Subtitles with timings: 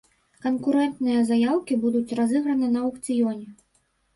[0.45, 3.47] Канкурэнтныя заяўкі будуць разыграны на аўкцыёне.